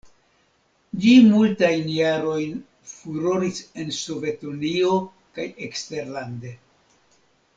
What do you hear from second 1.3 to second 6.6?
multajn jarojn furoris en Sovetunio kaj eksterlande.